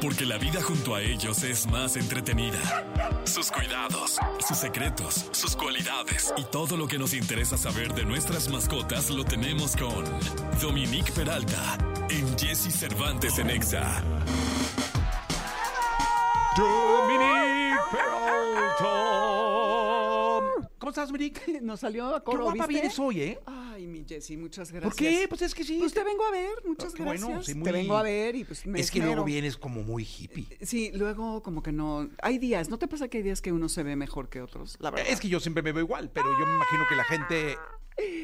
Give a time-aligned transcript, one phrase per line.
[0.00, 2.58] porque la vida junto a ellos es más entretenida.
[3.24, 8.48] Sus cuidados, sus secretos, sus cualidades y todo lo que nos interesa saber de nuestras
[8.48, 10.04] mascotas lo tenemos con
[10.60, 11.78] Dominique Peralta
[12.10, 14.02] en Jesse Cervantes en Exa.
[16.56, 18.84] Dominique Peralta.
[20.78, 21.60] ¿Cómo estás, Dominique?
[21.62, 22.80] Nos salió a Qué coro, guapa ¿viste?
[22.80, 23.38] vienes hoy, ¿eh?
[23.78, 24.92] Ay, mi Jessy, muchas gracias.
[24.92, 25.26] ¿Por qué?
[25.28, 25.76] Pues es que sí.
[25.78, 27.24] Pues te vengo a ver, muchas Qué gracias.
[27.24, 29.14] bueno, sí, muy- Te vengo a ver y pues me Es que esmero.
[29.14, 30.46] luego vienes como muy hippie.
[30.62, 32.10] Sí, luego como que no...
[32.20, 34.76] Hay días, ¿no te pasa que hay días que uno se ve mejor que otros?
[34.80, 35.06] La verdad.
[35.08, 37.56] Es que yo siempre me veo igual, pero yo me imagino que la gente.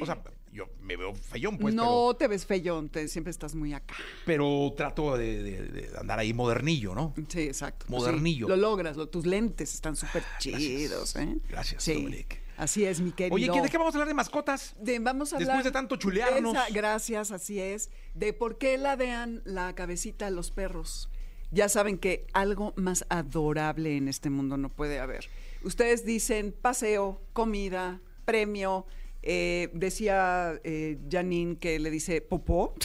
[0.01, 3.75] O sea, yo me veo feyón, pues, no te ves feyón, te, siempre estás muy
[3.75, 3.95] acá.
[4.25, 7.12] pero, trato de, de- de andar ahí modernillo, ¿no?
[7.28, 7.86] Sí, exacto.
[7.89, 8.47] Modernillo.
[8.47, 11.39] sí, lo logras, lo- tus lentes están súper chidos, ¿eh?
[11.48, 11.95] Gracias, sí.
[11.95, 12.41] Dominic.
[12.56, 13.34] Así es, mi querido.
[13.34, 14.74] Oye, ¿qué- ¿de qué vamos a hablar de mascotas?
[14.80, 16.54] De- vamos a Después hablar de tanto chulearnos.
[16.54, 17.90] Esa- gracias, así es.
[18.14, 21.10] De por qué ladean la cabecita a los perros.
[21.50, 25.28] Ya saben que algo más adorable en este mundo no puede haber.
[25.62, 28.86] Ustedes dicen paseo, comida, premio.
[29.27, 32.74] eh, decía eh, Janine que le dice popó.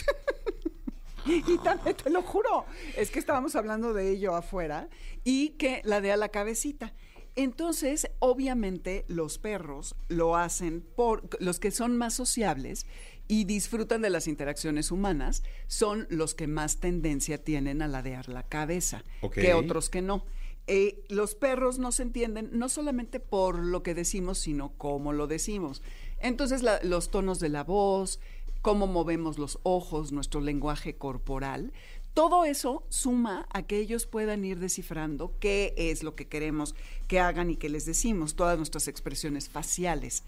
[1.26, 2.64] Y también te lo juro,
[2.96, 4.88] es que estábamos hablando de ello afuera
[5.22, 6.94] y que ladea la cabecita.
[7.42, 12.84] Entonces, obviamente, los perros lo hacen por los que son más sociables
[13.28, 18.42] y disfrutan de las interacciones humanas, son los que más tendencia tienen a ladear la
[18.42, 19.04] cabeza
[19.40, 20.26] que otros que no.
[20.66, 25.26] Eh, los perros no se entienden no solamente por lo que decimos, sino cómo lo
[25.26, 25.80] decimos.
[26.20, 28.20] Entonces, la- los tonos de la voz,
[28.60, 31.72] cómo movemos los ojos, nuestro lenguaje corporal,
[32.14, 36.74] todo eso suma a que ellos puedan ir descifrando qué es lo que queremos
[37.08, 40.24] que hagan y que les decimos, todas nuestras expresiones faciales.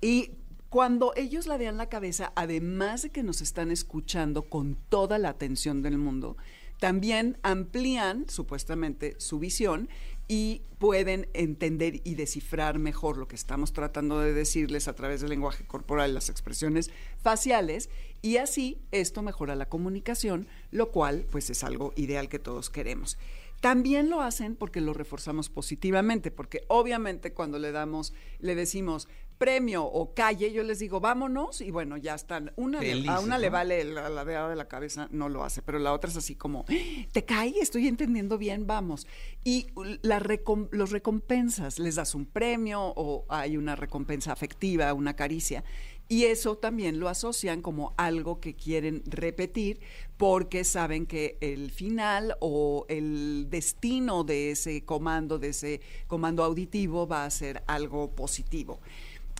[0.00, 0.30] Y
[0.68, 5.82] cuando ellos ladean la cabeza, además de que nos están escuchando con toda la atención
[5.82, 6.36] del mundo,
[6.78, 9.88] también amplían supuestamente su visión
[10.28, 15.30] y pueden entender y descifrar mejor lo que estamos tratando de decirles a través del
[15.30, 16.90] lenguaje corporal, las expresiones
[17.22, 17.88] faciales,
[18.22, 23.18] y así esto mejora la comunicación, lo cual pues es algo ideal que todos queremos.
[23.60, 29.08] También lo hacen porque lo reforzamos positivamente, porque obviamente cuando le damos, le decimos
[29.38, 32.52] premio o calle, yo les digo vámonos y bueno, ya están.
[32.56, 35.78] Una le- a una le vale la ladeada de la cabeza, no lo hace, pero
[35.78, 36.64] la otra es así como,
[37.12, 39.06] te cae, estoy entendiendo bien, vamos.
[39.44, 39.66] Y
[40.02, 45.64] la recom- los recompensas, les das un premio o hay una recompensa afectiva, una caricia.
[46.08, 49.80] Y eso también lo asocian como algo que quieren repetir
[50.16, 57.08] porque saben que el final o el destino de ese comando, de ese comando auditivo
[57.08, 58.80] va a ser algo positivo.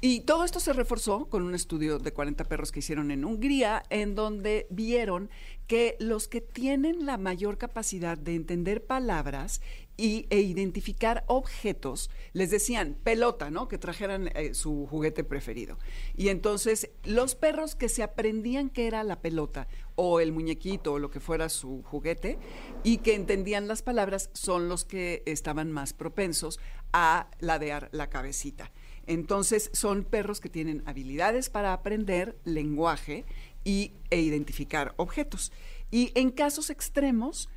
[0.09, 3.83] Y todo esto se reforzó con un estudio de 40 perros que hicieron en Hungría,
[3.91, 5.31] en donde vieron
[5.67, 9.61] que los que tienen la mayor capacidad de entender palabras
[9.97, 13.66] y, e identificar objetos, les decían pelota, ¿no?
[13.66, 15.77] Que trajeran eh, su juguete preferido.
[16.16, 19.66] Y entonces los perros que se aprendían que era la pelota
[19.97, 22.39] o el muñequito o lo que fuera su juguete
[22.84, 26.61] y que entendían las palabras son los que estaban más propensos
[26.93, 28.71] a ladear la cabecita.
[29.06, 33.25] Entonces son perros que tienen habilidades para aprender lenguaje
[33.65, 35.53] y, e identificar objetos.
[35.91, 37.49] Y en casos extremos,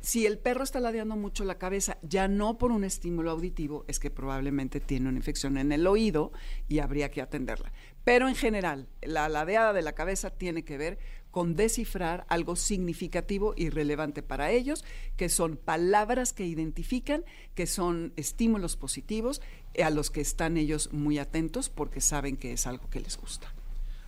[0.00, 3.98] si el perro está ladeando mucho la cabeza, ya no por un estímulo auditivo, es
[3.98, 6.32] que probablemente tiene una infección en el oído
[6.68, 7.72] y habría que atenderla.
[8.04, 10.98] Pero en general, la ladeada de la cabeza tiene que ver
[11.36, 14.86] con descifrar algo significativo y relevante para ellos,
[15.18, 19.42] que son palabras que identifican, que son estímulos positivos
[19.74, 23.18] eh, a los que están ellos muy atentos porque saben que es algo que les
[23.18, 23.52] gusta.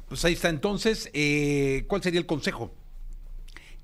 [0.08, 0.48] Pues ahí está.
[0.48, 2.70] Entonces, eh, ¿cuál sería el consejo?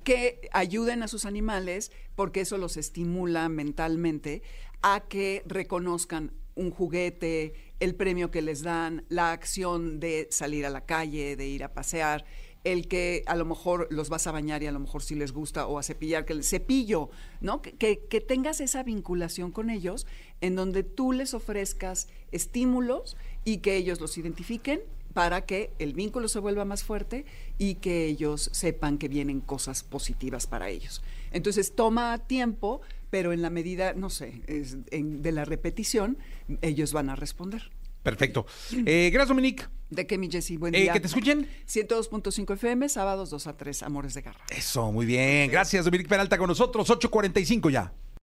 [0.03, 4.41] que ayuden a sus animales porque eso los estimula mentalmente
[4.81, 10.69] a que reconozcan un juguete, el premio que les dan, la acción de salir a
[10.69, 12.23] la calle, de ir a pasear,
[12.65, 15.31] el que a lo mejor los vas a bañar y a lo mejor sí les
[15.31, 17.09] gusta o a cepillar, que el cepillo,
[17.39, 17.61] ¿no?
[17.61, 20.07] Que, que, tengas esa vinculación con ellos
[20.41, 24.81] en donde tú les ofrezcas estímulos y que ellos los identifiquen
[25.13, 27.25] para que el vínculo se vuelva más fuerte
[27.57, 31.01] y que ellos sepan que vienen cosas positivas para ellos.
[31.31, 32.81] Entonces toma tiempo,
[33.11, 36.17] pero en la medida, no sé, en- de la repetición,
[36.61, 37.71] ellos van a responder.
[38.03, 38.45] Perfecto.
[38.85, 39.65] Eh, gracias, Dominique.
[39.89, 40.57] ¿De qué, mi Jessy?
[40.57, 40.93] Buen Eh, día.
[40.93, 41.47] que te escuchen.
[41.67, 44.43] 102.5 FM, sábados 2 a 3, Amores de Garra.
[44.49, 45.49] Eso, muy bien.
[45.51, 46.89] Gracias, Dominique Peralta con nosotros.
[46.89, 47.93] 8.45 ya.